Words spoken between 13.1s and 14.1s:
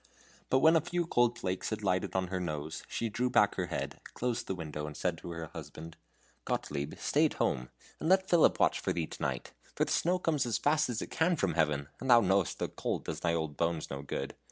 thy old bones no